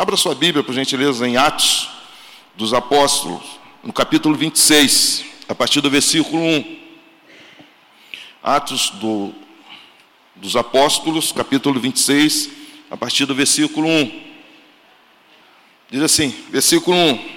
[0.00, 1.90] Abra sua Bíblia, por gentileza, em Atos
[2.56, 3.42] dos Apóstolos,
[3.84, 6.78] no capítulo 26, a partir do versículo 1.
[8.42, 9.30] Atos do,
[10.34, 12.48] dos Apóstolos, capítulo 26,
[12.90, 14.22] a partir do versículo 1.
[15.90, 17.28] Diz assim, versículo 1.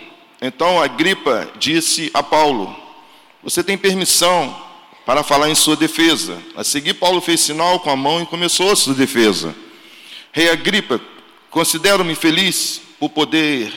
[0.43, 2.73] Então Agripa disse a Paulo:
[3.43, 4.57] Você tem permissão
[5.05, 6.41] para falar em sua defesa.
[6.55, 9.53] A seguir, Paulo fez sinal com a mão e começou a sua defesa.
[10.31, 11.01] Rei Agripa,
[11.53, 13.71] considero-me feliz por poder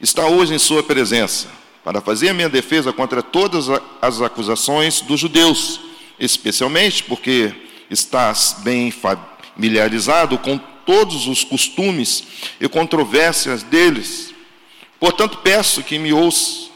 [0.00, 1.46] estar hoje em sua presença,
[1.84, 3.66] para fazer minha defesa contra todas
[4.00, 5.78] as acusações dos judeus,
[6.18, 7.52] especialmente porque
[7.90, 10.56] estás bem familiarizado com
[10.86, 12.24] todos os costumes
[12.58, 14.32] e controvérsias deles.
[14.98, 16.70] Portanto, peço que me ouça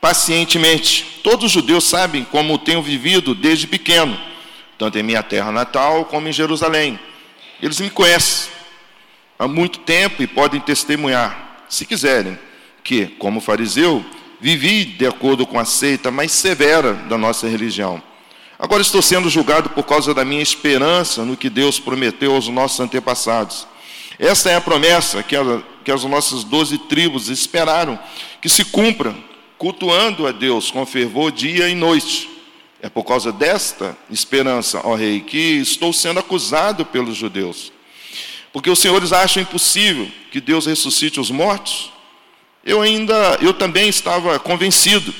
[0.00, 1.20] pacientemente.
[1.22, 4.18] Todos os judeus sabem como tenho vivido desde pequeno,
[4.76, 6.98] tanto em minha terra natal como em Jerusalém.
[7.62, 8.51] Eles me conhecem
[9.42, 12.38] há muito tempo e podem testemunhar, se quiserem,
[12.84, 14.04] que, como fariseu,
[14.40, 18.00] vivi de acordo com a seita mais severa da nossa religião.
[18.56, 22.78] Agora estou sendo julgado por causa da minha esperança no que Deus prometeu aos nossos
[22.78, 23.66] antepassados.
[24.16, 25.42] Esta é a promessa que, a,
[25.84, 27.98] que as nossas doze tribos esperaram
[28.40, 29.12] que se cumpra,
[29.58, 32.30] cultuando a Deus com fervor dia e noite.
[32.80, 37.72] É por causa desta esperança, ó Rei, que estou sendo acusado pelos judeus.
[38.52, 41.90] Porque os senhores acham impossível que Deus ressuscite os mortos?
[42.64, 45.12] Eu ainda, eu também estava convencido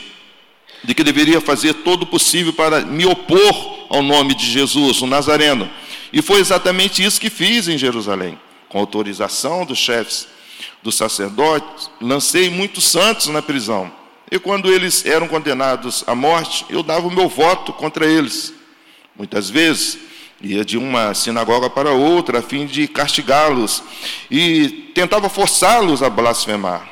[0.85, 5.07] de que deveria fazer todo o possível para me opor ao nome de Jesus, o
[5.07, 5.71] Nazareno.
[6.13, 8.39] E foi exatamente isso que fiz em Jerusalém.
[8.69, 10.29] Com autorização dos chefes
[10.83, 13.91] dos sacerdotes, lancei muitos santos na prisão
[14.33, 18.55] e quando eles eram condenados à morte, eu dava o meu voto contra eles.
[19.15, 19.99] Muitas vezes
[20.43, 23.83] ia de uma sinagoga para outra a fim de castigá-los
[24.31, 26.89] e tentava forçá-los a blasfemar.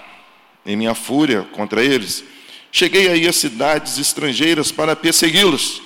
[0.64, 2.22] Em minha fúria contra eles,
[2.70, 5.82] cheguei aí a cidades estrangeiras para persegui-los.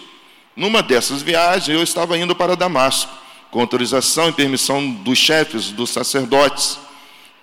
[0.54, 3.10] Numa dessas viagens, eu estava indo para Damasco,
[3.50, 6.78] com autorização e permissão dos chefes, dos sacerdotes.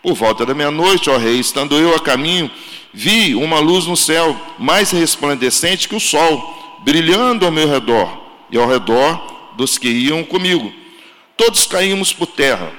[0.04, 2.50] Por volta da meia-noite, ó rei, estando eu a caminho,
[2.94, 8.22] vi uma luz no céu, mais resplandecente que o sol, brilhando ao meu redor
[8.52, 10.72] e ao redor dos que iam comigo.
[11.38, 12.72] Todos caímos por terra.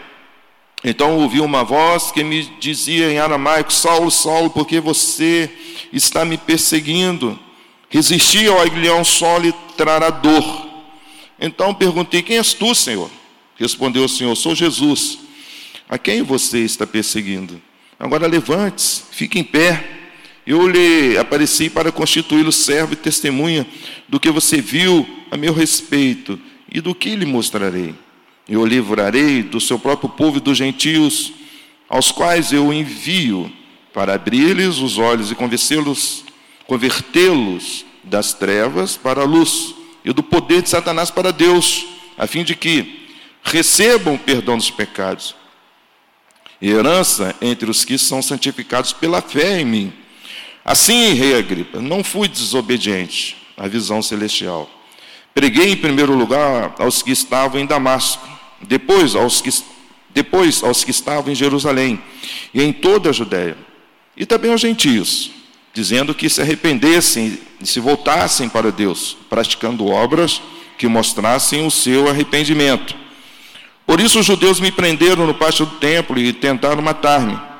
[0.85, 5.51] Então ouvi uma voz que me dizia em aramaico: Saulo, Saulo, porque você
[5.93, 7.39] está me perseguindo?
[7.89, 10.67] Resisti ao aguilhão sol e trará dor.
[11.41, 13.11] Então perguntei: Quem és tu, Senhor?
[13.57, 15.19] Respondeu o Senhor: Sou Jesus.
[15.89, 17.61] A quem você está perseguindo?
[17.99, 20.01] Agora levante-se, fique em pé.
[20.45, 23.65] Eu lhe apareci para constituí-lo servo e testemunha
[24.09, 26.41] do que você viu a meu respeito
[26.73, 27.95] e do que lhe mostrarei.
[28.49, 31.33] Eu livrarei do seu próprio povo e dos gentios,
[31.89, 33.53] aos quais eu envio
[33.93, 36.25] para abrir-lhes os olhos e convencê-los,
[36.67, 39.75] convertê-los das trevas para a luz
[40.05, 43.07] e do poder de Satanás para Deus, a fim de que
[43.43, 45.35] recebam perdão dos pecados
[46.61, 49.93] e herança entre os que são santificados pela fé em mim.
[50.65, 54.71] Assim, rei Agripa, não fui desobediente à visão celestial.
[55.35, 58.29] Preguei em primeiro lugar aos que estavam em Damasco,
[58.61, 59.51] depois aos que,
[60.11, 62.01] depois aos que estavam em Jerusalém
[62.53, 63.57] e em toda a Judéia,
[64.17, 65.31] e também aos gentios,
[65.73, 70.43] dizendo que se arrependessem e se voltassem para Deus, praticando obras
[70.77, 72.95] que mostrassem o seu arrependimento.
[73.87, 77.53] Por isso os judeus me prenderam no pátio do templo e tentaram matar-me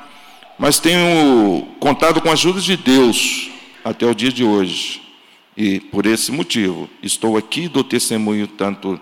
[0.63, 3.49] mas tenho contado com a ajuda de Deus
[3.83, 5.02] até o dia de hoje.
[5.55, 8.99] E por esse motivo, estou aqui do testemunho tanto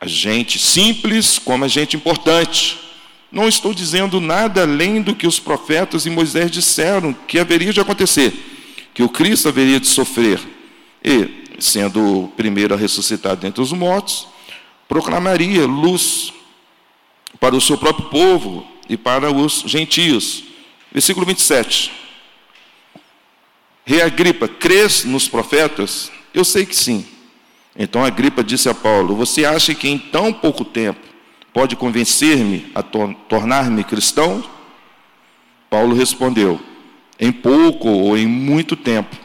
[0.00, 2.78] a gente simples como a gente importante.
[3.30, 7.80] Não estou dizendo nada além do que os profetas e Moisés disseram que haveria de
[7.80, 8.32] acontecer,
[8.94, 10.40] que o Cristo haveria de sofrer.
[11.04, 14.28] E, sendo o primeiro a ressuscitar dentre os mortos,
[14.88, 16.32] proclamaria luz
[17.40, 20.44] para o seu próprio povo e para os gentios.
[20.92, 22.07] Versículo 27.
[23.88, 26.12] Rei Agripa, crês nos profetas?
[26.34, 27.06] Eu sei que sim.
[27.74, 31.00] Então Agripa disse a Paulo: Você acha que em tão pouco tempo
[31.54, 34.44] pode convencer-me a to tornar-me cristão?
[35.70, 36.60] Paulo respondeu:
[37.18, 39.16] Em pouco ou em muito tempo,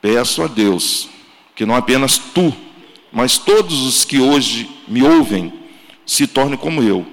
[0.00, 1.08] peço a Deus
[1.56, 2.54] que não apenas tu,
[3.10, 5.52] mas todos os que hoje me ouvem
[6.06, 7.04] se tornem como eu,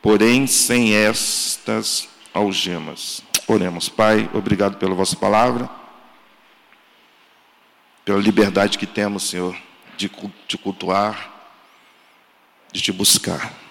[0.00, 3.22] porém sem estas algemas.
[3.46, 5.81] Oremos, Pai, obrigado pela vossa palavra,
[8.04, 9.56] pela liberdade que temos, Senhor,
[9.96, 10.10] de
[10.46, 11.30] te cultuar,
[12.72, 13.62] de te buscar.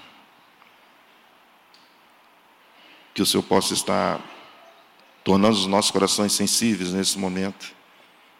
[3.13, 4.19] que o Senhor possa estar
[5.23, 7.73] tornando os nossos corações sensíveis nesse momento.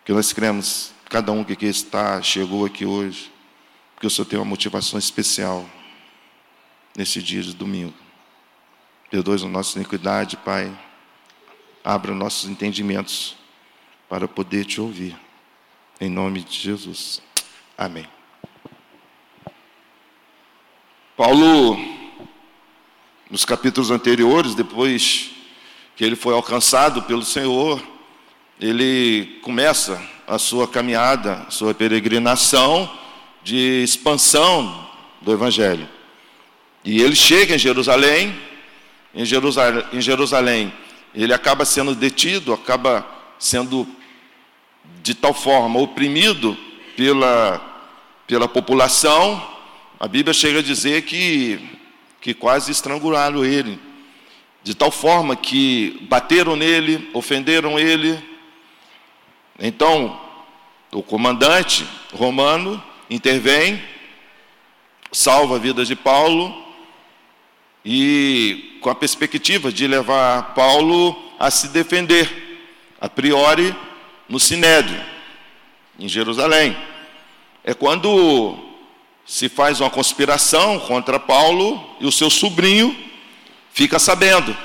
[0.06, 3.32] Que nós cremos, cada um que aqui está, chegou aqui hoje,
[3.94, 5.70] porque o Senhor tem uma motivação especial
[6.98, 7.94] nesse dia de domingo.
[9.10, 10.76] Perdoe a nossa iniquidade, Pai.
[11.84, 13.36] Abra nossos entendimentos
[14.08, 15.16] para poder te ouvir.
[16.02, 17.22] Em nome de Jesus.
[17.78, 18.08] Amém.
[21.16, 21.78] Paulo,
[23.30, 25.30] nos capítulos anteriores, depois
[25.96, 27.80] que ele foi alcançado pelo Senhor,
[28.60, 32.92] ele começa a sua caminhada, a sua peregrinação
[33.44, 34.90] de expansão
[35.22, 35.88] do Evangelho.
[36.84, 38.36] E ele chega em Jerusalém,
[39.14, 40.74] em Jerusalém, em Jerusalém
[41.14, 43.06] ele acaba sendo detido, acaba
[43.38, 43.88] sendo
[45.02, 46.58] de tal forma oprimido
[46.96, 47.60] pela,
[48.28, 49.42] pela população,
[50.00, 51.60] a Bíblia chega a dizer que,
[52.20, 53.80] que quase estrangularam ele,
[54.64, 58.20] de tal forma que bateram nele, ofenderam ele.
[59.60, 60.20] Então,
[60.92, 63.82] o comandante romano intervém,
[65.12, 66.66] salva a vida de Paulo
[67.84, 73.76] e com a perspectiva de levar Paulo a se defender, a priori
[74.32, 75.00] no Sinédrio,
[76.00, 76.76] em Jerusalém.
[77.66, 78.58] É quando
[79.26, 82.96] se faz uma conspiração contra Paulo e o seu sobrinho
[83.74, 84.56] fica sabendo.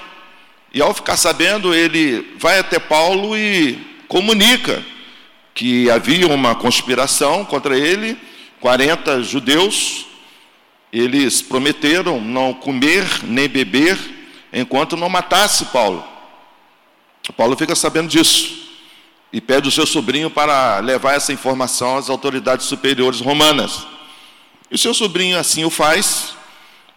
[0.72, 3.76] E ao ficar sabendo, ele vai até Paulo e
[4.06, 4.84] comunica
[5.52, 8.16] que havia uma conspiração contra ele,
[8.60, 10.06] 40 judeus,
[10.92, 13.98] eles prometeram não comer nem beber
[14.52, 16.04] enquanto não matasse Paulo.
[17.36, 18.65] Paulo fica sabendo disso
[19.32, 23.86] e pede o seu sobrinho para levar essa informação às autoridades superiores romanas.
[24.70, 26.34] E o seu sobrinho assim o faz,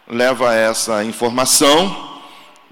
[0.08, 2.20] leva essa informação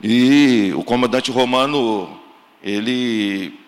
[0.02, 2.20] e o comandante romano
[2.62, 3.58] ele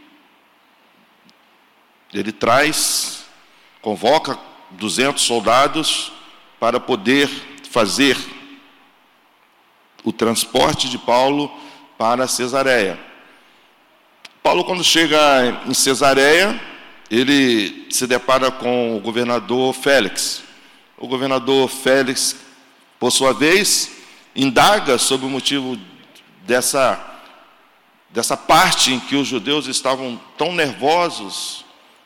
[2.12, 3.24] ele traz,
[3.80, 4.36] convoca
[4.72, 6.12] 200 soldados
[6.58, 7.28] para poder
[7.70, 8.16] fazer
[10.02, 11.50] o transporte de Paulo
[11.96, 13.09] para Cesareia.
[14.42, 15.18] Paulo, quando chega
[15.66, 16.58] em Cesareia,
[17.10, 20.42] ele se depara com o governador Félix.
[20.96, 22.36] O governador Félix,
[22.98, 23.90] por sua vez,
[24.34, 25.78] indaga sobre o motivo
[26.46, 26.98] dessa,
[28.08, 31.64] dessa parte em que os judeus estavam tão nervosos,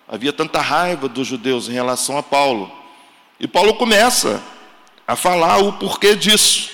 [0.09, 2.71] havia tanta raiva dos judeus em relação a Paulo.
[3.39, 4.43] E Paulo começa
[5.07, 6.71] a falar o porquê disso.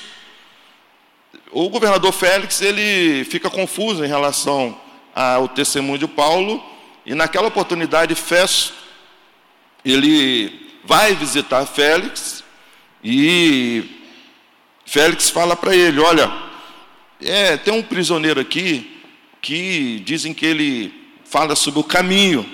[1.52, 4.74] O governador Félix ele fica confuso em relação
[5.20, 6.62] ao testemunho de Paulo
[7.04, 8.72] e naquela oportunidade Festo
[9.84, 12.42] ele vai visitar Félix
[13.04, 13.84] e
[14.86, 16.32] Félix fala para ele, olha,
[17.20, 18.98] é, tem um prisioneiro aqui
[19.40, 20.92] que dizem que ele
[21.24, 22.48] fala sobre o caminho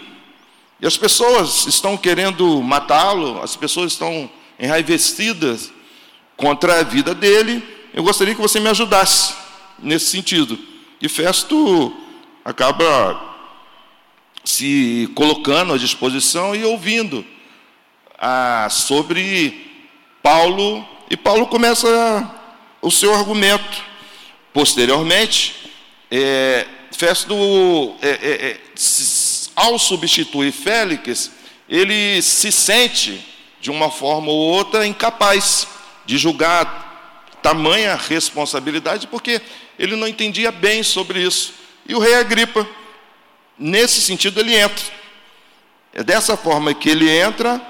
[0.80, 5.72] e as pessoas estão querendo matá-lo, as pessoas estão enraivecidas
[6.36, 7.62] contra a vida dele,
[7.94, 9.34] eu gostaria que você me ajudasse
[9.78, 10.58] nesse sentido.
[11.00, 12.05] E Festo
[12.46, 13.34] acaba
[14.44, 17.26] se colocando à disposição e ouvindo
[18.16, 19.82] ah, sobre
[20.22, 22.32] Paulo, e Paulo começa
[22.80, 23.84] o seu argumento.
[24.52, 25.72] Posteriormente,
[26.08, 27.34] é, Festo,
[28.00, 28.60] é, é, é
[29.56, 31.32] ao substituir Félix,
[31.68, 33.26] ele se sente
[33.60, 35.66] de uma forma ou outra, incapaz
[36.06, 39.42] de julgar tamanha responsabilidade, porque
[39.76, 41.65] ele não entendia bem sobre isso.
[41.88, 42.66] E o rei Agripa,
[43.58, 44.84] nesse sentido, ele entra.
[45.92, 47.60] É dessa forma que ele entra,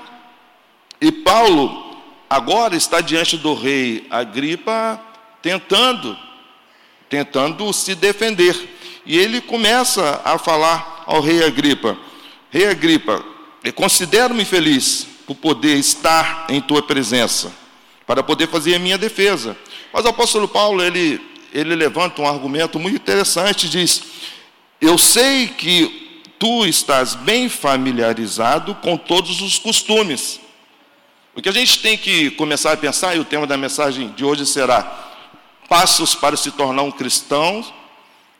[1.01, 1.97] e Paulo
[2.29, 5.01] agora está diante do rei Agripa,
[5.41, 6.17] tentando,
[7.09, 8.57] tentando se defender.
[9.05, 11.97] E ele começa a falar ao rei Agripa:
[12.51, 13.25] Rei Agripa,
[13.75, 17.53] considero-me feliz por poder estar em tua presença,
[18.07, 19.57] para poder fazer a minha defesa.
[19.93, 21.21] Mas o apóstolo Paulo, ele,
[21.53, 24.03] ele levanta um argumento muito interessante, diz:
[24.81, 30.41] Eu sei que tu estás bem familiarizado com todos os costumes.
[31.35, 34.25] O que a gente tem que começar a pensar, e o tema da mensagem de
[34.25, 34.83] hoje será
[35.69, 37.65] passos para se tornar um cristão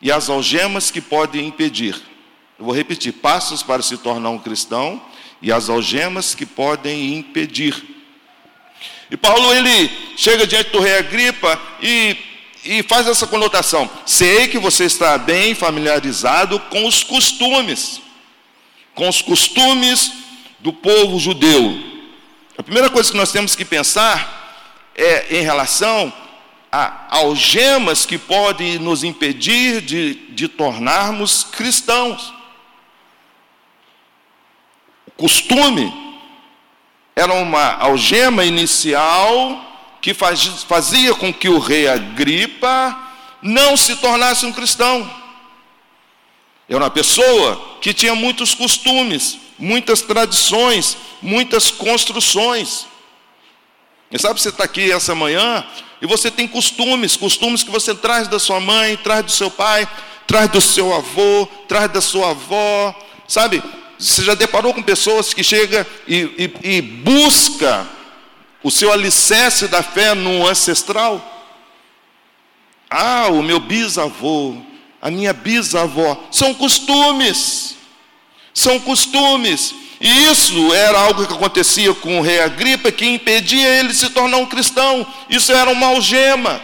[0.01, 1.95] e as algemas que podem impedir.
[2.59, 5.01] Eu vou repetir: passos para se tornar um cristão
[5.43, 7.97] e as algemas que podem impedir.
[9.11, 12.17] E Paulo ele chega diante do rei Agripa e,
[12.67, 13.89] e faz essa conotação.
[14.05, 18.01] Sei que você está bem familiarizado com os costumes,
[18.95, 20.13] com os costumes
[20.59, 21.79] do povo judeu.
[22.59, 26.13] A primeira coisa que nós temos que pensar é em relação
[27.09, 32.35] algemas que podem nos impedir de, de tornarmos cristãos.
[35.07, 35.93] O costume
[37.15, 39.66] era uma algema inicial
[40.01, 42.97] que fazia com que o rei Agripa
[43.43, 45.11] não se tornasse um cristão.
[46.69, 52.87] Era uma pessoa que tinha muitos costumes, muitas tradições, muitas construções.
[54.11, 55.65] E sabe, você está aqui essa manhã
[56.01, 59.89] e você tem costumes, costumes que você traz da sua mãe, traz do seu pai,
[60.27, 62.95] traz do seu avô, traz da sua avó,
[63.29, 63.63] sabe?
[63.99, 67.89] Você já deparou com pessoas que chega e, e, e busca
[68.63, 71.35] o seu alicerce da fé no ancestral?
[72.91, 74.57] Ah, o meu bisavô,
[75.01, 77.77] a minha bisavó, são costumes,
[78.55, 79.75] são costumes.
[80.01, 84.11] E isso era algo que acontecia com o rei Agripa, que impedia ele de se
[84.11, 85.07] tornar um cristão.
[85.29, 86.61] Isso era uma algema.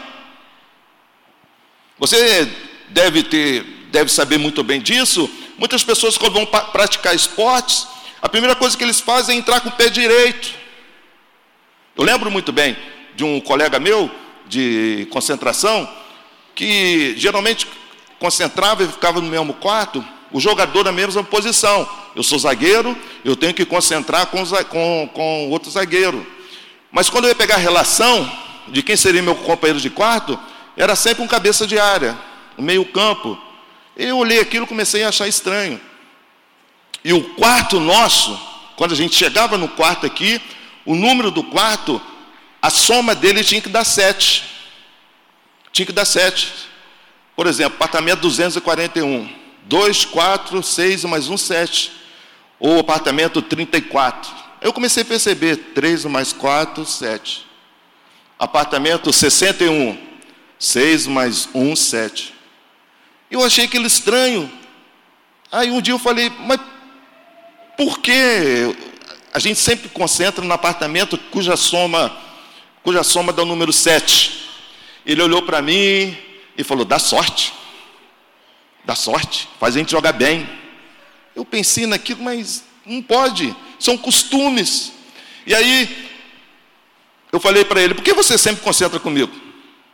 [1.99, 2.51] Você
[2.91, 5.31] deve ter, deve saber muito bem disso.
[5.57, 7.87] Muitas pessoas, quando vão praticar esportes,
[8.21, 10.62] a primeira coisa que eles fazem é entrar com o pé direito.
[11.95, 12.75] Eu lembro muito bem
[13.15, 14.11] de um colega meu
[14.47, 15.87] de concentração
[16.55, 17.67] que geralmente
[18.19, 21.87] concentrava e ficava no mesmo quarto, o jogador na mesma posição.
[22.17, 26.27] Eu sou zagueiro, eu tenho que concentrar com, com, com outro zagueiro.
[26.91, 28.31] Mas quando eu ia pegar a relação
[28.69, 30.39] de quem seria meu companheiro de quarto,
[30.75, 32.17] era sempre um cabeça de área,
[32.57, 33.37] um meio campo.
[33.95, 35.79] Eu olhei aquilo e comecei a achar estranho.
[37.05, 38.41] E o quarto nosso,
[38.77, 40.41] quando a gente chegava no quarto aqui,
[40.85, 42.01] o número do quarto,
[42.61, 44.45] a soma dele tinha que dar sete.
[45.73, 46.53] Tinha que dar sete.
[47.35, 49.29] Por exemplo, apartamento 241.
[49.65, 51.93] 2, 4, 6 mais 1, 7.
[52.59, 54.31] Ou apartamento 34.
[54.61, 57.47] Eu comecei a perceber, 3 mais 4, 7.
[58.39, 59.99] Apartamento 61.
[60.59, 62.35] 6 mais 1, 7.
[63.31, 64.51] Eu achei aquilo estranho.
[65.51, 66.61] Aí um dia eu falei, mas
[67.77, 68.77] por que
[69.33, 72.15] a gente sempre concentra no apartamento cuja soma,
[72.83, 74.51] cuja soma dá o número 7?
[75.07, 76.17] Ele olhou para mim
[76.57, 77.53] e falou: dá sorte.
[78.85, 80.49] Dá sorte, faz a gente jogar bem.
[81.35, 84.93] Eu pensei naquilo, mas não pode, são costumes.
[85.47, 86.11] E aí,
[87.31, 89.33] eu falei para ele: por que você sempre concentra comigo?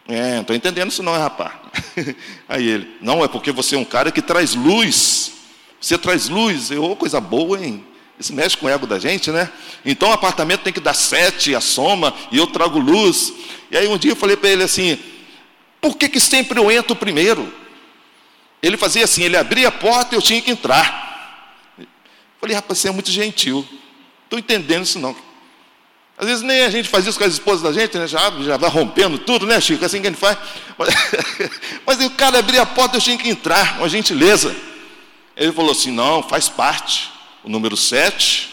[0.09, 1.52] É, não estou entendendo isso não, é rapaz.
[2.49, 5.33] Aí ele, não, é porque você é um cara que traz luz.
[5.78, 7.85] Você traz luz, eu, oh, coisa boa, hein?
[8.19, 9.51] Isso mexe com o ego da gente, né?
[9.85, 13.33] Então o apartamento tem que dar sete, a soma, e eu trago luz.
[13.71, 14.99] E aí um dia eu falei para ele assim,
[15.81, 17.53] por que, que sempre eu entro primeiro?
[18.61, 21.07] Ele fazia assim, ele abria a porta e eu tinha que entrar.
[21.79, 21.87] Eu
[22.41, 23.67] falei, rapaz, você é muito gentil.
[24.25, 25.15] Estou entendendo isso não.
[26.19, 28.09] Às vezes nem a gente faz isso com as esposas da gente, né?
[28.09, 29.85] já, já vai rompendo tudo, né, Chico?
[29.85, 30.37] Assim que a gente faz.
[30.77, 30.89] Mas,
[31.87, 34.55] mas o cara abria a porta, eu tinha que entrar, uma gentileza.
[35.37, 37.18] Ele falou assim: não, faz parte.
[37.49, 38.50] O número 7,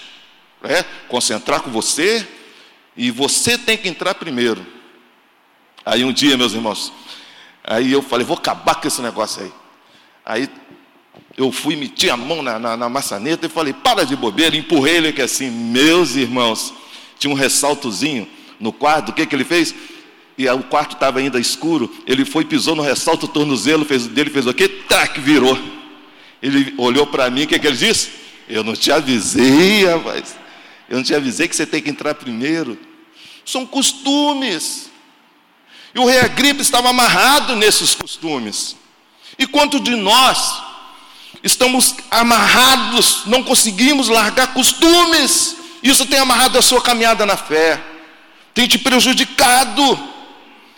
[0.63, 2.25] é, concentrar com você,
[2.95, 4.65] e você tem que entrar primeiro.
[5.85, 6.93] Aí um dia, meus irmãos,
[7.61, 9.51] aí eu falei, vou acabar com esse negócio aí.
[10.25, 10.49] Aí
[11.35, 14.95] eu fui, meti a mão na, na, na maçaneta e falei, para de bobeira, empurrei
[14.95, 16.73] ele aqui assim, meus irmãos
[17.19, 18.25] tinha um ressaltozinho
[18.61, 19.75] no quarto, o que, que ele fez?
[20.37, 24.29] E o quarto estava ainda escuro, ele foi, pisou no ressalto, o tornozelo fez, dele
[24.29, 24.69] fez o quê?
[24.69, 25.59] Tac, virou.
[26.41, 28.23] Ele olhou para mim, o que, que ele disse?
[28.47, 30.35] Eu não te avisei, rapaz.
[30.89, 32.77] Eu não te avisei que você tem que entrar primeiro.
[33.45, 34.89] São costumes.
[35.93, 38.75] E o rei Agripa estava amarrado nesses costumes.
[39.37, 40.61] E quanto de nós
[41.43, 47.79] estamos amarrados, não conseguimos largar costumes isso tem amarrado a sua caminhada na fé,
[48.55, 49.99] tem te prejudicado.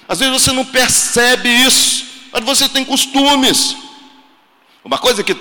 [0.06, 3.78] Às vezes você não percebe isso, mas você tem costumes.
[4.88, 5.36] Uma coisa que,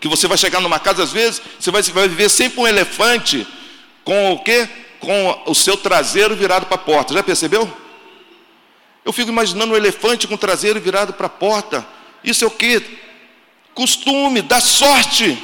[0.00, 3.46] que você vai chegar numa casa, às vezes, você vai, vai viver sempre um elefante
[4.02, 4.68] com o quê?
[4.98, 7.14] Com o seu traseiro virado para a porta.
[7.14, 7.72] Já percebeu?
[9.04, 11.86] Eu fico imaginando um elefante com o traseiro virado para a porta.
[12.24, 12.82] Isso é o quê?
[13.72, 15.38] Costume, dá sorte.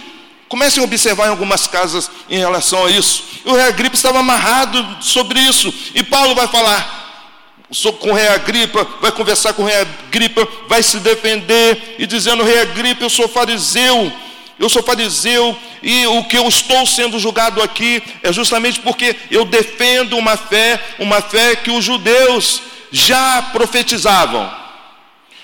[0.49, 3.23] Comecem a observar em algumas casas em relação a isso.
[3.44, 5.73] E o rei Agripa estava amarrado sobre isso.
[5.94, 7.03] E Paulo vai falar
[7.99, 12.44] com o rei Agripa, vai conversar com o rei Agripa, vai se defender e dizendo:
[12.44, 14.12] Rei Agripa, eu sou fariseu.
[14.56, 19.44] Eu sou fariseu e o que eu estou sendo julgado aqui é justamente porque eu
[19.44, 24.49] defendo uma fé, uma fé que os judeus já profetizavam.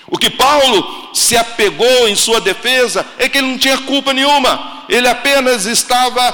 [0.07, 4.81] O que Paulo se apegou em sua defesa é que ele não tinha culpa nenhuma
[4.91, 6.33] ele apenas estava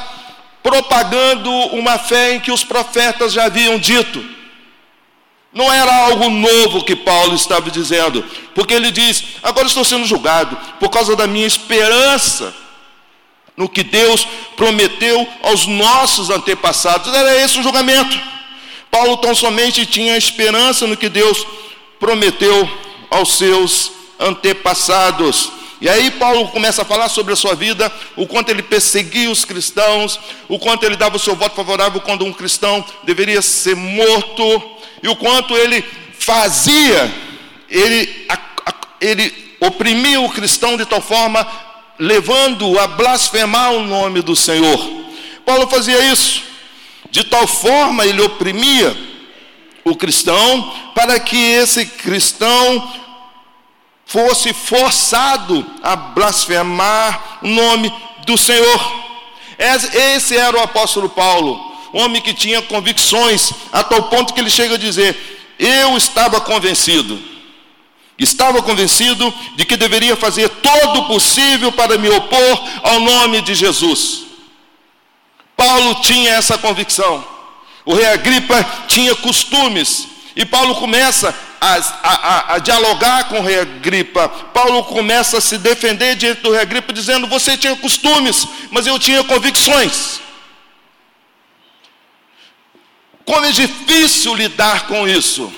[0.64, 4.24] propagando uma fé em que os profetas já haviam dito.
[5.58, 8.24] Não era algo novo que Paulo estava dizendo,
[8.54, 12.54] porque ele diz: agora estou sendo julgado por causa da minha esperança
[13.56, 17.12] no que Deus prometeu aos nossos antepassados.
[17.12, 18.22] Era esse o julgamento.
[18.92, 21.44] Paulo tão somente tinha esperança no que Deus
[22.00, 22.70] prometeu
[23.10, 25.54] aos seus antepassados.
[25.80, 29.46] E aí Paulo começa a falar sobre a sua vida, o quanto ele perseguia os
[29.46, 30.20] cristãos,
[30.50, 34.44] o quanto ele dava o seu voto favorável quando um cristão deveria ser morto,
[35.04, 35.86] e o quanto ele
[36.18, 37.14] fazia,
[37.70, 38.28] ele,
[39.00, 41.48] ele oprimia o cristão de tal forma,
[42.00, 44.80] levando-o a blasfemar o nome do Senhor.
[45.46, 46.42] Paulo fazia isso,
[47.12, 48.98] de tal forma ele oprimia
[49.84, 53.07] o cristão, para que esse cristão
[54.08, 57.94] fosse forçado a blasfemar o nome
[58.26, 59.08] do Senhor.
[59.60, 64.76] Esse era o apóstolo Paulo, homem que tinha convicções, a tal ponto que ele chega
[64.76, 67.20] a dizer: Eu estava convencido,
[68.18, 73.54] estava convencido de que deveria fazer todo o possível para me opor ao nome de
[73.54, 74.26] Jesus.
[75.56, 77.26] Paulo tinha essa convicção.
[77.84, 80.08] O rei Agripa tinha costumes,
[80.38, 84.30] e Paulo começa a, a, a, dialogar com o rei Agripa.
[84.30, 89.00] Paulo começa a se defender diante do rei Agripa, dizendo: Você tinha costumes, mas eu
[89.00, 90.22] tinha convicções.
[93.26, 95.52] Como é difícil lidar com isso.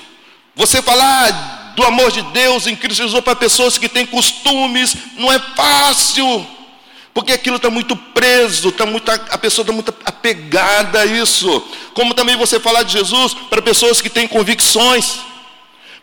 [0.56, 5.30] Você falar do amor de Deus em Cristo Jesus para pessoas que têm costumes, não
[5.30, 6.46] é fácil.
[7.12, 11.62] Porque aquilo está muito preso, está muito, a pessoa está muito apegada a isso.
[11.92, 15.18] Como também você falar de Jesus para pessoas que têm convicções.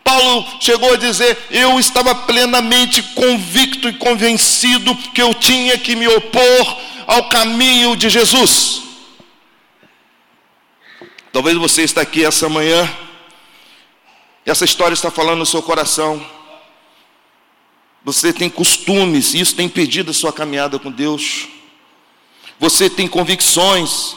[0.04, 6.06] Paulo chegou a dizer: Eu estava plenamente convicto e convencido que eu tinha que me
[6.08, 8.82] opor ao caminho de Jesus.
[11.32, 12.88] Talvez você está aqui essa manhã,
[14.44, 16.37] essa história está falando no seu coração.
[18.04, 21.48] Você tem costumes, e isso tem impedido a sua caminhada com Deus.
[22.58, 24.16] Você tem convicções,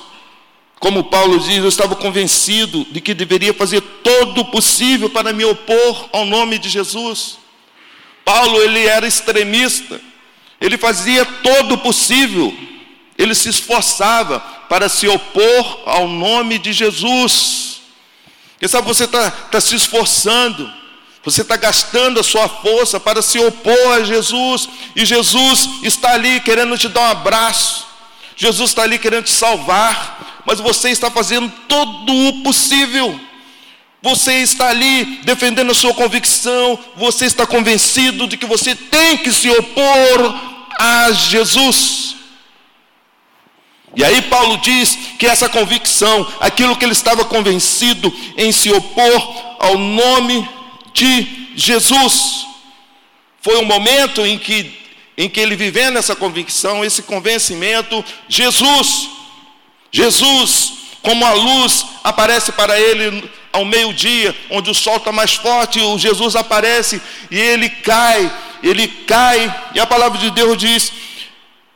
[0.82, 5.46] como Paulo diz, eu estava convencido de que deveria fazer todo o possível para me
[5.46, 7.38] opor ao nome de Jesus.
[8.26, 10.02] Paulo, ele era extremista.
[10.60, 12.52] Ele fazia todo o possível.
[13.16, 17.82] Ele se esforçava para se opor ao nome de Jesus.
[18.60, 20.68] Quem sabe você está tá se esforçando,
[21.24, 26.40] você está gastando a sua força para se opor a Jesus, e Jesus está ali
[26.40, 27.86] querendo te dar um abraço,
[28.36, 33.20] Jesus está ali querendo te salvar, mas você está fazendo todo o possível.
[34.02, 39.32] Você está ali defendendo a sua convicção, você está convencido de que você tem que
[39.32, 40.36] se opor
[40.80, 42.16] a Jesus.
[43.96, 49.56] E aí Paulo diz que essa convicção, aquilo que ele estava convencido em se opor
[49.60, 50.61] ao nome de
[51.56, 52.46] Jesus,
[53.42, 54.72] foi um momento em que,
[55.18, 59.10] em que ele vivendo essa convicção, esse convencimento, Jesus
[59.92, 65.82] Jesus, como a luz aparece para ele ao meio-dia, onde o sol está mais forte,
[65.82, 68.32] o Jesus aparece e ele cai,
[68.64, 70.94] ele cai, e a palavra de Deus diz: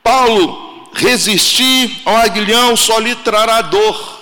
[0.02, 4.16] Paulo, resistir ao aguilhão só lhe trará dor.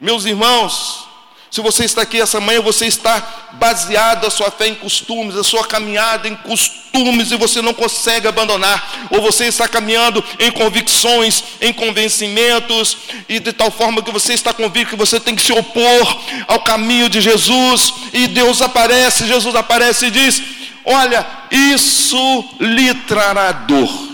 [0.00, 1.06] Meus irmãos,
[1.54, 5.44] se você está aqui essa manhã, você está baseado a sua fé em costumes, a
[5.44, 11.44] sua caminhada em costumes e você não consegue abandonar, ou você está caminhando em convicções,
[11.60, 12.96] em convencimentos,
[13.28, 16.58] e de tal forma que você está convicto que você tem que se opor ao
[16.64, 20.42] caminho de Jesus, e Deus aparece, Jesus aparece e diz:
[20.84, 24.08] Olha, isso lhe trará dor.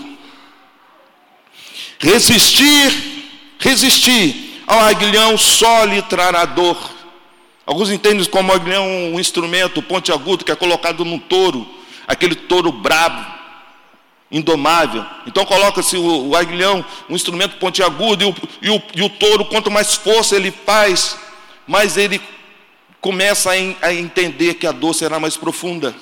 [1.97, 3.25] Resistir,
[3.57, 7.00] resistir ao aguilhão só lhe trará dor.
[7.65, 11.67] Alguns entendem como aguilhão um instrumento ponte agudo que é colocado num touro,
[12.07, 13.25] aquele touro brabo,
[14.31, 15.05] indomável.
[15.27, 19.45] Então coloca-se o, o, aguilhão, um instrumento pontiagudo, e o, e, o, e o touro,
[19.45, 21.17] quanto mais força ele faz,
[21.67, 22.21] mais ele
[22.99, 25.93] começa a, a entender que a dor será mais profunda.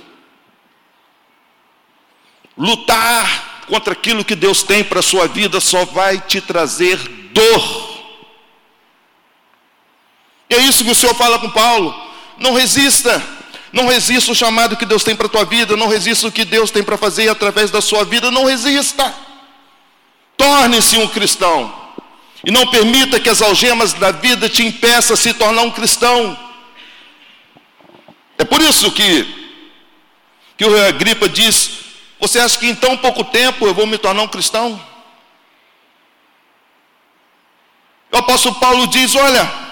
[2.58, 6.98] Lutar contra aquilo que Deus tem para a sua vida só vai te trazer
[7.32, 7.89] dor.
[10.50, 11.96] E é isso que o Senhor fala com Paulo.
[12.38, 13.22] Não resista.
[13.72, 15.78] Não resista o chamado que Deus tem para a tua vida.
[15.78, 18.32] Não resista o que Deus tem para fazer através da sua vida.
[18.32, 19.14] Não resista.
[20.36, 21.74] Torne-se um cristão.
[22.44, 26.38] E não permita que as algemas da vida te impeçam a se tornar um cristão.
[28.38, 29.28] É por isso que,
[30.58, 31.70] que o Agripa diz:
[32.20, 34.82] Você acha que em tão pouco tempo eu vou me tornar um cristão?
[38.12, 39.69] O apóstolo Paulo diz: Olha,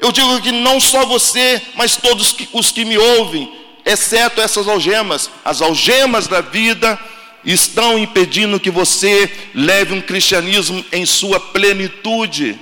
[0.00, 3.52] Eu digo que não só você, mas todos os que me ouvem,
[3.84, 6.98] exceto essas algemas, as algemas da vida
[7.44, 12.58] estão impedindo que você leve um cristianismo em sua plenitude.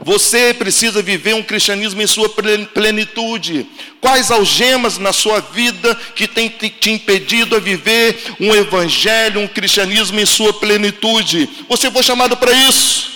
[0.00, 3.66] Você precisa viver um cristianismo em sua plenitude.
[4.00, 10.20] Quais algemas na sua vida que tem te impedido a viver um evangelho, um cristianismo
[10.20, 11.48] em sua plenitude?
[11.68, 13.10] Você foi chamado para isso.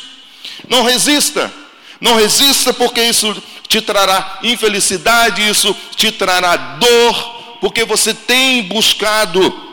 [0.69, 1.53] Não resista.
[2.01, 9.71] Não resista porque isso te trará infelicidade, isso te trará dor, porque você tem buscado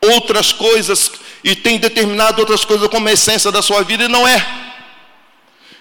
[0.00, 4.46] outras coisas e tem determinado outras coisas como essência da sua vida e não é.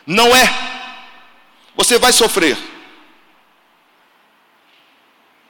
[0.06, 0.54] Não é.
[1.76, 2.58] Você vai sofrer.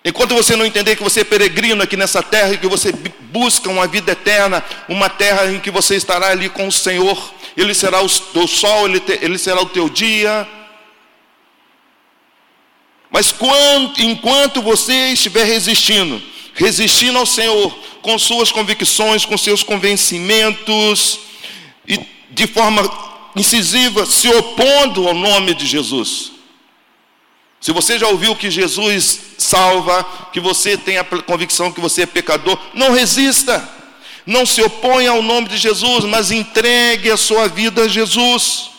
[0.05, 3.69] Enquanto você não entender que você é peregrino aqui nessa terra e que você busca
[3.69, 8.01] uma vida eterna, uma terra em que você estará ali com o Senhor, Ele será
[8.01, 10.47] o teu sol, Ele, te, ele será o teu dia.
[13.13, 16.19] Mas quando, enquanto você estiver resistindo,
[16.55, 17.71] resistindo ao Senhor,
[18.01, 21.19] com suas convicções, com seus convencimentos,
[21.87, 21.99] e
[22.31, 22.81] de forma
[23.35, 26.31] incisiva, se opondo ao nome de Jesus.
[27.61, 32.05] Se você já ouviu que Jesus salva, que você tem a convicção que você é
[32.07, 33.69] pecador, não resista.
[34.25, 38.71] Não se oponha ao nome de Jesus, mas entregue a sua vida a Jesus.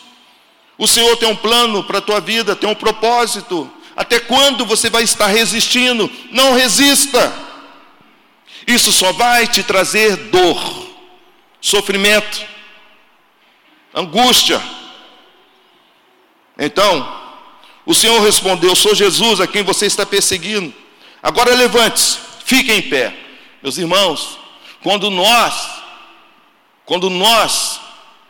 [0.77, 3.71] O Senhor tem um plano para a tua vida, tem um propósito.
[3.95, 6.11] Até quando você vai estar resistindo?
[6.31, 7.33] Não resista.
[8.67, 10.87] Isso só vai te trazer dor,
[11.61, 12.55] sofrimento
[13.95, 14.61] angústia.
[16.59, 17.23] Então,
[17.85, 20.73] o Senhor respondeu: Sou Jesus a quem você está perseguindo.
[21.23, 23.15] Agora levante-se, fique em pé.
[23.63, 24.37] Meus irmãos,
[24.83, 25.69] quando nós,
[26.85, 27.79] quando nós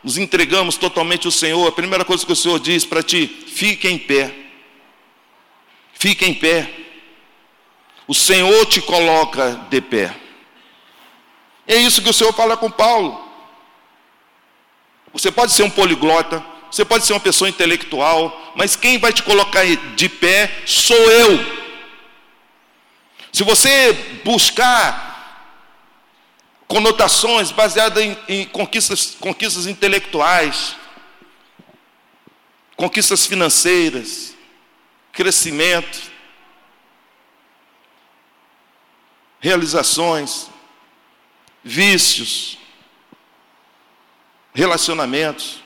[0.02, 3.88] nos entregamos totalmente ao Senhor, a primeira coisa que o Senhor diz para ti: fique
[3.88, 4.45] em pé.
[5.98, 6.70] Fique em pé.
[8.06, 10.14] O Senhor te coloca de pé.
[11.66, 13.24] É isso que o Senhor fala com Paulo.
[15.12, 19.22] Você pode ser um poliglota, você pode ser uma pessoa intelectual, mas quem vai te
[19.22, 21.38] colocar de pé sou eu.
[23.32, 23.92] Se você
[24.24, 25.06] buscar
[26.68, 30.76] conotações baseadas em, em conquistas, conquistas intelectuais,
[32.76, 34.35] conquistas financeiras,
[35.16, 36.12] crescimento,
[39.40, 40.50] realizações,
[41.64, 42.58] vícios,
[44.54, 45.62] relacionamentos.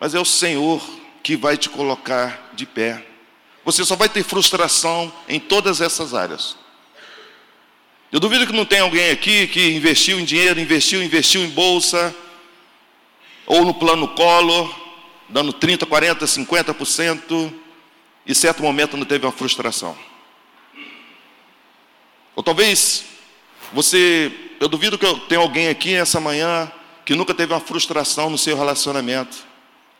[0.00, 0.82] Mas é o Senhor
[1.22, 3.06] que vai te colocar de pé.
[3.62, 6.56] Você só vai ter frustração em todas essas áreas.
[8.10, 12.14] Eu duvido que não tenha alguém aqui que investiu em dinheiro, investiu, investiu em bolsa,
[13.44, 14.74] ou no plano Collor,
[15.28, 17.65] dando 30, 40, 50%,
[18.26, 19.96] e certo momento não teve uma frustração.
[22.34, 23.04] Ou talvez
[23.72, 26.70] você, eu duvido que eu tenha alguém aqui essa manhã
[27.04, 29.38] que nunca teve uma frustração no seu relacionamento,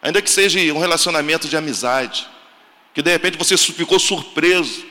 [0.02, 2.28] ainda que seja um relacionamento de amizade,
[2.92, 4.84] que de repente você ficou surpreso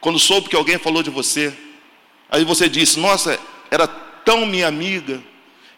[0.00, 1.52] quando soube que alguém falou de você.
[2.28, 3.38] Aí você disse: Nossa,
[3.70, 5.22] era tão minha amiga,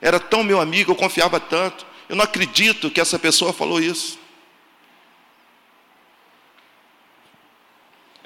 [0.01, 1.87] era tão meu amigo, eu confiava tanto.
[2.09, 4.19] Eu não acredito que essa pessoa falou isso.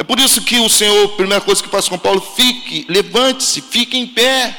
[0.03, 3.61] É por isso que o Senhor, a primeira coisa que faz com Paulo, fique, levante-se,
[3.63, 4.53] fique em pé.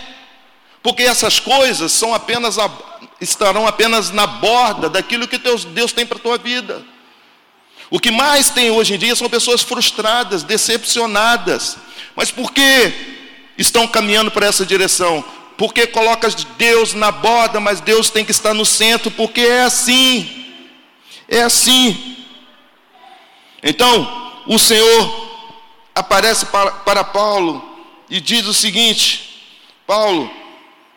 [0.82, 2.72] Porque essas coisas são apenas a,
[3.20, 6.82] estarão apenas na borda daquilo que Deus, Deus tem para a tua vida.
[7.90, 11.78] O que mais tem hoje em dia são pessoas frustradas, decepcionadas.
[12.16, 12.94] Mas por que
[13.58, 15.26] estão caminhando para essa direção?
[15.58, 20.56] Porque colocas Deus na borda, mas Deus tem que estar no centro, porque é assim.
[21.28, 22.16] É assim.
[23.62, 25.33] Então, o Senhor
[25.94, 27.64] aparece para, para Paulo
[28.10, 29.44] e diz o seguinte:
[29.86, 30.30] Paulo,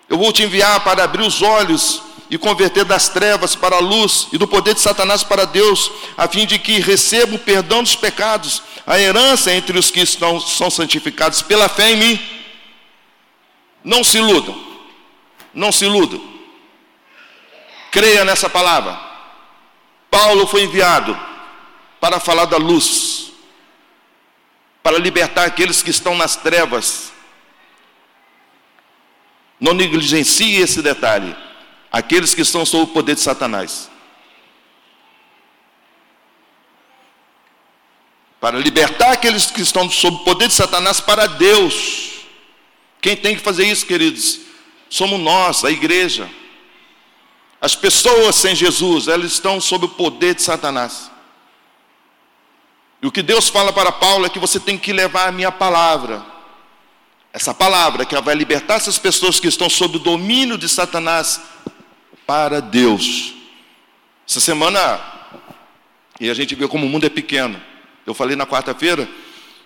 [0.09, 4.29] eu vou te enviar para abrir os olhos e converter das trevas para a luz
[4.33, 7.95] e do poder de Satanás para Deus, a fim de que receba o perdão dos
[7.95, 12.21] pecados, a herança entre os que estão, são santificados pela fé em mim.
[13.85, 14.59] Não se iludam,
[15.55, 16.21] não se iludam.
[17.93, 18.99] Creia nessa palavra.
[20.11, 21.17] Paulo foi enviado
[22.01, 23.16] para falar da luz,
[24.87, 27.11] para libertar aqueles que estão nas trevas
[29.59, 31.35] não negligencie esse detalhe.
[31.91, 33.91] Aqueles que estão sob o poder de Satanás.
[38.41, 42.21] Para libertar aqueles que estão sob o poder de Satanás para Deus.
[43.01, 44.43] Quem tem que fazer isso, queridos?
[44.89, 46.31] Somos nós, a igreja.
[47.61, 51.11] As pessoas sem Jesus, elas estão sob o poder de Satanás.
[53.03, 55.53] E o que Deus fala para Paulo é que você tem que levar a minha
[55.53, 56.25] palavra.
[57.33, 61.41] Essa palavra que vai libertar essas pessoas que estão sob o domínio de Satanás
[62.27, 63.35] para Deus.
[64.27, 65.01] Essa semana,
[66.19, 67.61] e a gente vê como o mundo é pequeno.
[68.07, 69.09] Eu falei na quarta-feira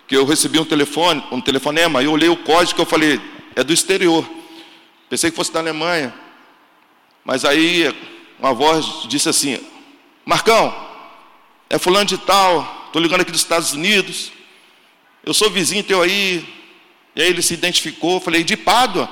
[0.08, 3.20] que eu recebi um telefone, um telefonema, e eu olhei o código que eu falei,
[3.54, 4.28] é do exterior.
[5.08, 6.12] Pensei que fosse da Alemanha.
[7.24, 7.94] Mas aí
[8.38, 9.60] uma voz disse assim:
[10.24, 10.74] Marcão,
[11.68, 14.32] é fulano de tal, estou ligando aqui dos Estados Unidos.
[15.24, 16.44] Eu sou vizinho teu aí.
[17.14, 19.08] E aí ele se identificou, falei, de Pádua?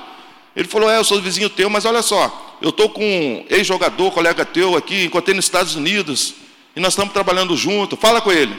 [0.55, 4.11] Ele falou, é, eu sou vizinho teu, mas olha só, eu estou com um ex-jogador,
[4.11, 6.35] colega teu aqui, encontrei nos Estados Unidos,
[6.75, 8.57] e nós estamos trabalhando junto, fala com ele.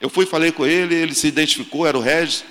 [0.00, 2.44] Eu fui, falei com ele, ele se identificou, era o Regis.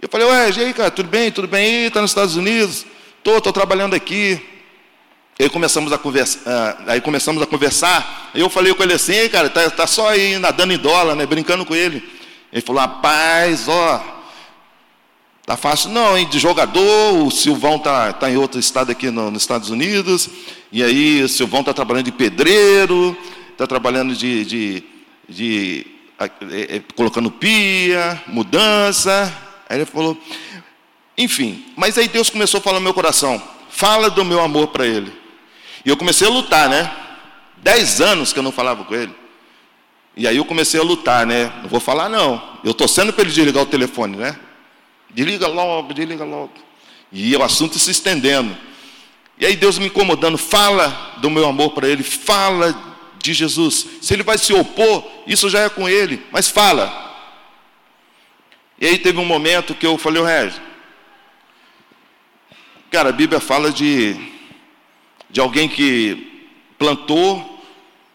[0.00, 1.30] Eu falei, ué, e aí, cara, tudo bem?
[1.30, 1.86] Tudo bem aí?
[1.86, 2.86] Está nos Estados Unidos?
[3.18, 4.40] Estou, estou trabalhando aqui.
[5.40, 8.30] Aí começamos a conversar, ah, aí começamos a conversar.
[8.34, 11.24] Eu falei com ele assim, cara, tá, tá só aí nadando em dólar, né?
[11.24, 12.06] Brincando com ele.
[12.52, 14.04] Ele falou, rapaz, ó,
[15.46, 16.28] tá fácil não, hein?
[16.28, 20.28] De jogador, o Silvão tá, tá em outro estado aqui no, nos Estados Unidos.
[20.70, 23.16] E aí o Silvão tá trabalhando de pedreiro,
[23.56, 24.84] tá trabalhando de, de,
[25.26, 25.86] de
[26.18, 29.34] é, é, colocando pia, mudança.
[29.70, 30.18] Aí ele falou,
[31.16, 34.86] enfim, mas aí Deus começou a falar no meu coração, fala do meu amor para
[34.86, 35.19] ele.
[35.84, 36.90] E eu comecei a lutar, né?
[37.58, 39.14] Dez anos que eu não falava com ele.
[40.16, 41.52] E aí eu comecei a lutar, né?
[41.62, 42.58] Não vou falar não.
[42.64, 44.38] Eu estou sendo para ele desligar o telefone, né?
[45.10, 46.52] Desliga logo, desliga logo.
[47.12, 48.56] E o assunto se estendendo.
[49.38, 52.74] E aí Deus me incomodando, fala do meu amor para ele, fala
[53.18, 53.86] de Jesus.
[54.02, 57.08] Se ele vai se opor, isso já é com ele, mas fala.
[58.78, 60.60] E aí teve um momento que eu falei, o Regis,
[62.90, 64.14] cara, a Bíblia fala de,
[65.30, 67.62] de alguém que plantou,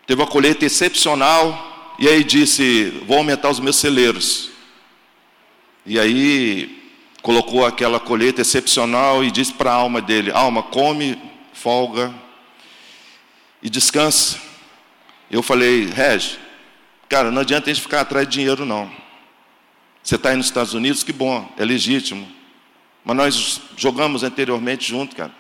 [0.05, 4.51] teve uma colheita excepcional, e aí disse, vou aumentar os meus celeiros.
[5.85, 6.83] E aí
[7.21, 11.17] colocou aquela colheita excepcional e disse para a alma dele, alma, come,
[11.53, 12.13] folga
[13.61, 14.39] e descansa.
[15.31, 16.37] Eu falei, Reg,
[17.09, 18.91] cara, não adianta a gente ficar atrás de dinheiro, não.
[20.03, 22.27] Você está aí nos Estados Unidos, que bom, é legítimo.
[23.03, 25.33] Mas nós jogamos anteriormente junto, cara.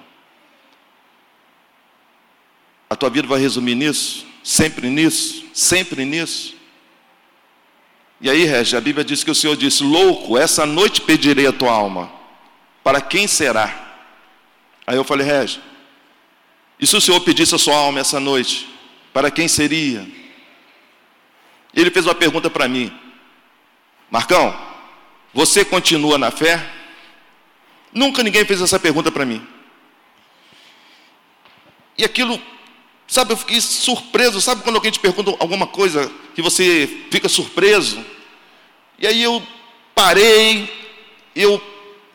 [2.89, 4.25] A tua vida vai resumir nisso?
[4.43, 5.45] Sempre nisso?
[5.53, 6.55] Sempre nisso?
[8.21, 11.53] E aí, Regi, a Bíblia diz que o Senhor disse: Louco, essa noite pedirei a
[11.53, 12.11] tua alma.
[12.83, 13.83] Para quem será?
[14.85, 15.59] Aí eu falei, Regi,
[16.79, 18.69] e se o Senhor pedisse a sua alma essa noite?
[19.13, 20.07] Para quem seria?
[21.73, 22.91] Ele fez uma pergunta para mim:
[24.09, 24.55] Marcão,
[25.33, 26.71] você continua na fé?
[27.91, 29.45] Nunca ninguém fez essa pergunta para mim.
[31.97, 32.41] E aquilo,
[33.07, 34.41] sabe, eu fiquei surpreso.
[34.41, 38.03] Sabe quando alguém te pergunta alguma coisa que você fica surpreso?
[38.97, 39.41] E aí eu
[39.93, 40.71] parei,
[41.35, 41.61] eu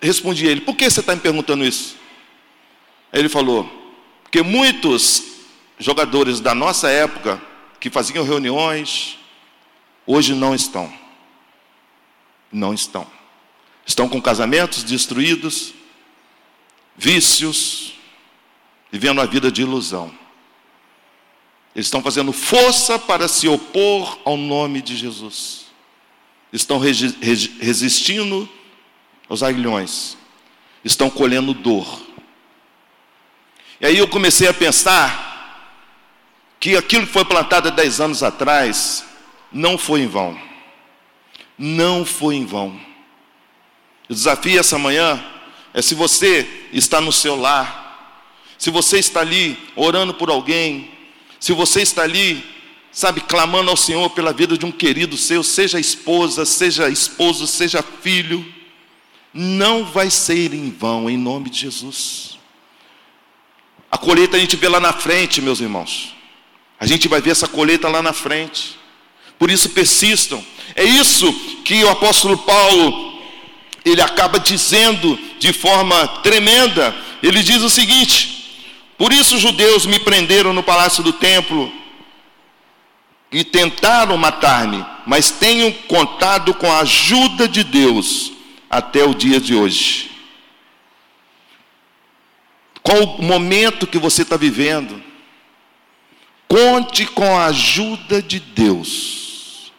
[0.01, 1.97] respondi a ele: Por que você está me perguntando isso?
[3.13, 3.69] Aí ele falou:
[4.23, 5.25] Porque muitos
[5.79, 7.41] jogadores da nossa época,
[7.81, 9.19] que faziam reuniões,
[10.07, 10.93] hoje não estão.
[12.53, 13.07] Não estão.
[13.87, 15.73] Estão com casamentos destruídos,
[16.97, 17.95] vícios,
[18.93, 20.20] vivendo a vida de ilusão.
[21.75, 25.67] Eles estão fazendo força para se opor ao nome de Jesus.
[26.53, 28.49] Estão resistindo
[29.29, 30.17] aos aguilhões.
[30.85, 32.01] Estão colhendo dor.
[33.81, 35.29] E aí eu comecei a pensar
[36.59, 39.05] que aquilo que foi plantado há dez anos atrás
[39.53, 40.39] não foi em vão.
[41.57, 42.79] Não foi em vão.
[44.09, 45.25] O desafio essa manhã
[45.73, 48.27] é se você está no seu lar,
[48.59, 50.91] se você está ali orando por alguém,
[51.41, 52.45] se você está ali,
[52.93, 57.83] sabe, clamando ao Senhor pela vida de um querido seu, seja esposa, seja esposo, seja
[58.03, 58.45] filho,
[59.33, 62.39] não vai ser em vão, em nome de Jesus.
[63.91, 66.15] A colheita a gente vê lá na frente, meus irmãos.
[66.79, 68.79] A gente vai ver essa colheita lá na frente.
[69.39, 70.45] Por isso persistam.
[70.75, 71.33] É isso
[71.65, 73.19] que o apóstolo Paulo
[73.85, 76.95] ele acaba dizendo de forma tremenda.
[77.23, 78.40] Ele diz o seguinte:
[79.01, 81.73] Por isso os judeus me prenderam no palácio do templo
[83.33, 88.31] e tentaram matar-me, mas tenho contado com a ajuda de Deus
[88.69, 90.11] até o dia de hoje.
[92.83, 95.03] Qual o momento que você está vivendo?
[96.47, 99.73] Conte com a ajuda de Deus.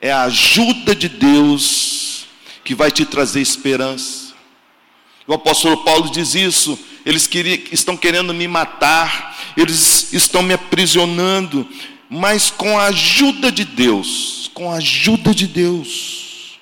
[0.00, 2.28] É a ajuda de Deus
[2.62, 4.32] que vai te trazer esperança.
[5.26, 6.78] O apóstolo Paulo diz isso.
[7.08, 7.26] Eles
[7.72, 11.66] estão querendo me matar, eles estão me aprisionando,
[12.10, 16.58] mas com a ajuda de Deus, com a ajuda de Deus,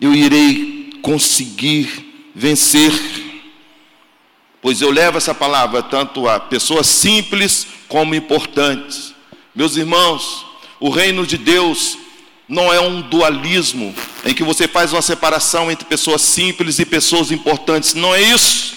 [0.00, 2.92] eu irei conseguir vencer.
[4.60, 9.12] Pois eu levo essa palavra tanto a pessoas simples como importantes.
[9.52, 10.46] Meus irmãos,
[10.78, 11.98] o reino de Deus
[12.48, 17.30] não é um dualismo em que você faz uma separação entre pessoas simples e pessoas
[17.30, 17.94] importantes.
[17.94, 18.74] Não é isso.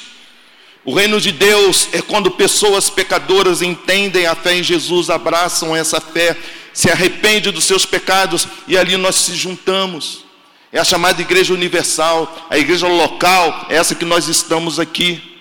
[0.84, 6.00] O reino de Deus é quando pessoas pecadoras entendem a fé em Jesus, abraçam essa
[6.00, 6.38] fé,
[6.74, 10.24] se arrependem dos seus pecados e ali nós se juntamos.
[10.72, 15.35] É a chamada igreja universal, a igreja local, é essa que nós estamos aqui.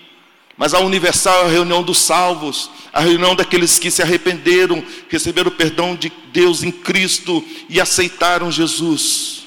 [0.57, 5.49] Mas a universal é a reunião dos salvos, a reunião daqueles que se arrependeram, receberam
[5.49, 9.47] o perdão de Deus em Cristo e aceitaram Jesus.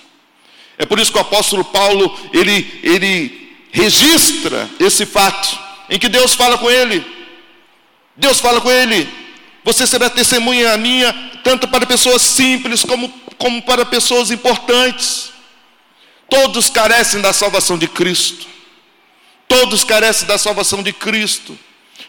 [0.78, 5.58] É por isso que o apóstolo Paulo, ele, ele registra esse fato,
[5.90, 7.06] em que Deus fala com ele.
[8.16, 9.08] Deus fala com ele,
[9.64, 15.32] você será testemunha minha, tanto para pessoas simples como, como para pessoas importantes.
[16.30, 18.48] Todos carecem da salvação de Cristo.
[19.48, 21.58] Todos carecem da salvação de Cristo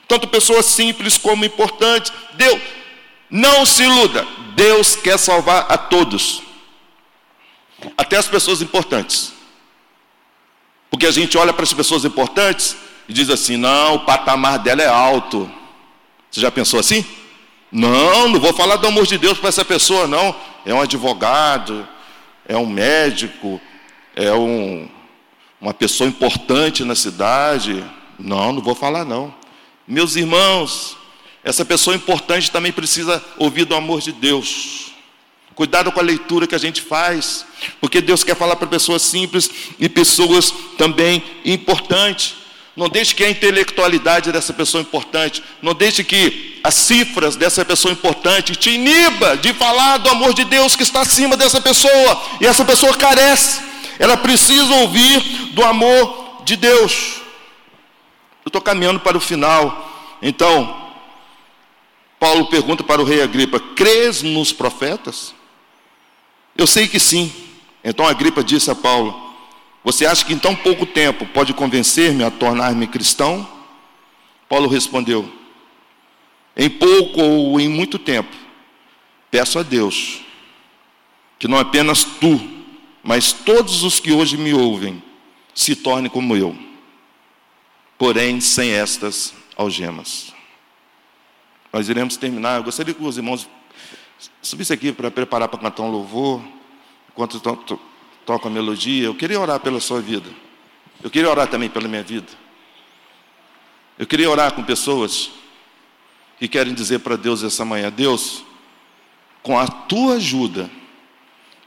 [0.09, 2.11] tanto pessoas simples como importantes.
[2.33, 2.61] Deus,
[3.31, 6.43] não se iluda, Deus quer salvar a todos,
[7.97, 9.35] até as pessoas importantes.
[10.91, 12.75] Porque a gente olha para as pessoas importantes
[13.07, 15.49] e diz assim: não, o patamar dela é alto.
[16.31, 17.05] Você já pensou assim?
[17.71, 20.35] Não, não vou falar do amor de Deus para essa pessoa, não.
[20.65, 21.87] É um advogado,
[22.47, 23.61] é um médico,
[24.17, 24.89] é um,
[25.61, 27.85] uma pessoa importante na cidade.
[28.19, 29.35] Não, não vou falar, não.
[29.87, 30.97] Meus irmãos,
[31.43, 34.93] essa pessoa importante também precisa ouvir do amor de Deus.
[35.55, 37.45] Cuidado com a leitura que a gente faz,
[37.81, 42.35] porque Deus quer falar para pessoas simples e pessoas também importantes.
[42.77, 47.91] Não deixe que a intelectualidade dessa pessoa importante, não deixe que as cifras dessa pessoa
[47.91, 52.47] importante te iniba de falar do amor de Deus que está acima dessa pessoa, e
[52.47, 53.61] essa pessoa carece,
[53.99, 55.21] ela precisa ouvir
[55.53, 57.21] do amor de Deus.
[58.45, 60.17] Eu estou caminhando para o final.
[60.23, 60.91] Então,
[62.19, 65.35] Paulo pergunta para o rei Agripa: crês nos profetas?
[66.57, 67.33] Eu sei que sim.
[67.83, 69.35] Então Agripa disse a Paulo:
[69.85, 73.47] Você acha que em tão pouco tempo pode convencer-me a tornar-me cristão?
[74.49, 75.31] Paulo respondeu:
[76.57, 78.35] Em pouco ou em muito tempo,
[79.31, 80.21] peço a Deus
[81.39, 82.41] que não apenas tu,
[83.09, 85.03] mas todos os que hoje me ouvem
[85.55, 86.69] se tornem como eu
[87.99, 90.33] porém sem estas algemas.
[91.73, 92.59] Nós iremos terminar.
[92.59, 93.49] Eu gostaria que os irmãos
[94.41, 96.41] subissem aqui para preparar para cantar um louvor,
[97.11, 97.81] enquanto to to
[98.25, 99.07] tocam a melodia.
[99.07, 100.31] Eu queria orar pela sua vida.
[101.03, 102.29] Eu queria orar também pela minha vida.
[103.99, 105.31] Eu queria orar com pessoas
[106.39, 108.45] que querem dizer para Deus essa manhã: Deus,
[109.43, 110.71] com a tua ajuda,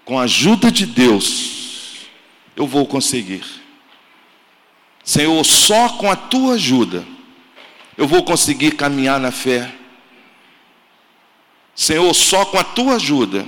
[0.05, 2.07] com a ajuda de Deus,
[2.55, 3.43] eu vou conseguir.
[5.03, 7.05] Senhor, só com a tua ajuda
[7.97, 9.71] eu vou conseguir caminhar na fé.
[11.75, 13.45] Senhor, só com a tua ajuda,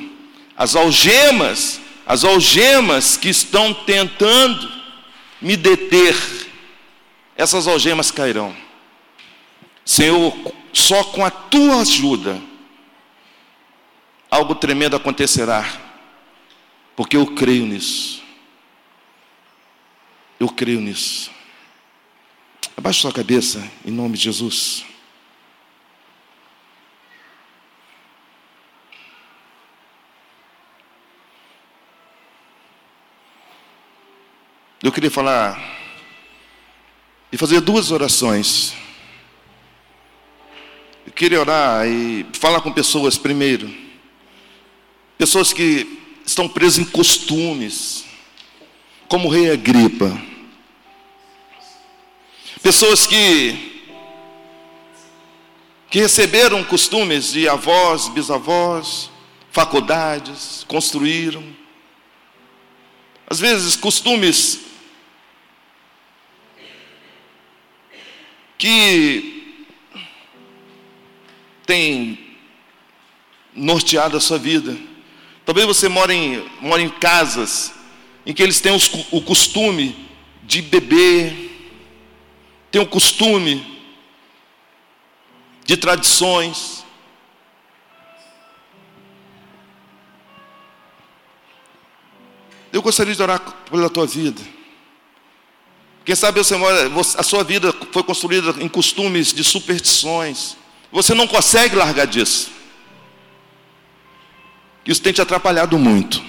[0.56, 4.72] as algemas, as algemas que estão tentando
[5.42, 6.16] me deter,
[7.36, 8.56] essas algemas cairão.
[9.86, 10.34] Senhor,
[10.72, 12.40] só com a tua ajuda,
[14.30, 15.66] algo tremendo acontecerá,
[16.96, 18.22] porque eu creio nisso.
[20.40, 21.32] Eu creio nisso.
[22.76, 24.86] Abaixe sua cabeça, em nome de Jesus.
[34.82, 35.58] Eu queria falar
[37.32, 38.76] e fazer duas orações.
[41.06, 43.74] Eu queria orar e falar com pessoas primeiro.
[45.18, 48.06] Pessoas que estão presas em costumes,
[49.08, 50.20] como o rei Agripa.
[52.62, 53.84] Pessoas que,
[55.90, 59.10] que receberam costumes de avós, bisavós,
[59.52, 61.44] faculdades, construíram.
[63.28, 64.62] Às vezes, costumes
[68.58, 69.58] que
[71.66, 72.38] têm
[73.54, 74.78] norteado a sua vida.
[75.46, 77.74] Talvez você mora em, mora em casas
[78.26, 80.10] em que eles têm os, o costume
[80.44, 81.52] de beber,
[82.72, 83.82] tem um costume
[85.66, 86.84] de tradições.
[92.72, 93.40] Eu gostaria de orar
[93.70, 94.42] pela tua vida.
[96.06, 96.56] Quem sabe você,
[97.18, 100.58] a sua vida foi construída em costumes de superstições,
[100.92, 102.53] Você não consegue largar disso.
[104.86, 106.24] Isso tem te atrapalhado muito.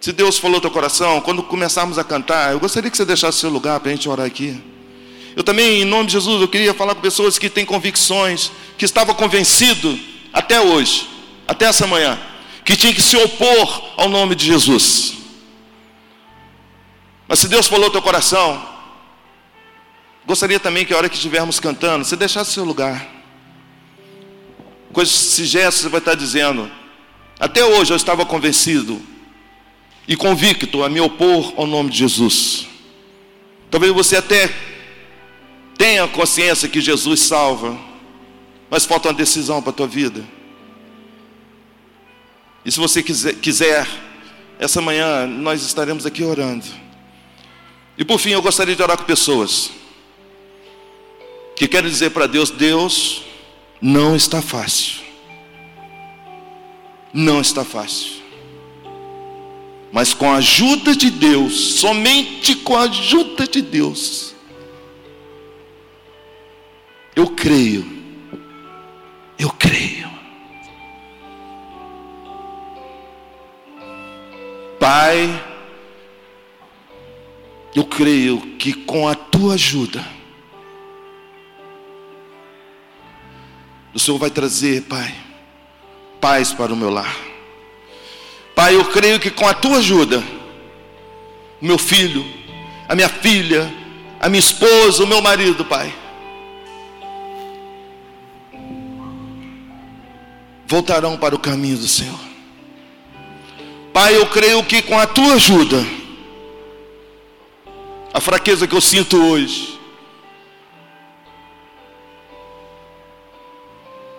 [0.00, 3.50] Se Deus falou teu coração, quando começarmos a cantar, eu gostaria que você deixasse seu
[3.50, 4.62] lugar para a gente orar aqui.
[5.34, 8.84] Eu também, em nome de Jesus, eu queria falar com pessoas que têm convicções, que
[8.84, 9.98] estavam convencidos
[10.32, 11.08] até hoje,
[11.46, 12.18] até essa manhã,
[12.64, 15.14] que tinha que se opor ao nome de Jesus.
[17.26, 18.66] Mas se Deus falou teu coração,
[20.24, 23.17] gostaria também que a hora que estivermos cantando, você deixasse seu lugar.
[24.92, 26.70] Com esse gesto você vai estar dizendo,
[27.38, 29.00] até hoje eu estava convencido
[30.06, 32.66] e convicto a me opor ao nome de Jesus.
[33.70, 34.52] Talvez você até
[35.76, 37.78] tenha consciência que Jesus salva,
[38.70, 40.24] mas falta uma decisão para a tua vida.
[42.64, 43.86] E se você quiser, quiser,
[44.58, 46.64] essa manhã nós estaremos aqui orando.
[47.96, 49.70] E por fim, eu gostaria de orar com pessoas
[51.56, 53.22] que querem dizer para Deus: Deus,
[53.80, 55.02] não está fácil.
[57.12, 58.18] Não está fácil.
[59.90, 64.34] Mas com a ajuda de Deus, somente com a ajuda de Deus,
[67.16, 67.86] eu creio,
[69.38, 70.08] eu creio.
[74.78, 75.44] Pai,
[77.74, 80.04] eu creio que com a tua ajuda,
[83.94, 85.14] o Senhor vai trazer, Pai,
[86.20, 87.16] paz para o meu lar.
[88.54, 90.22] Pai, eu creio que com a tua ajuda,
[91.60, 92.24] o meu filho,
[92.88, 93.72] a minha filha,
[94.20, 95.94] a minha esposa, o meu marido, Pai,
[100.66, 102.18] voltarão para o caminho do Senhor.
[103.92, 105.84] Pai, eu creio que com a tua ajuda,
[108.12, 109.77] a fraqueza que eu sinto hoje,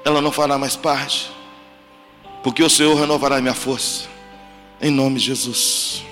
[0.10, 1.32] ela não fará mais parte,
[2.44, 4.08] porque o Senhor renovará minha força.
[4.82, 6.04] Em nome de Jesus.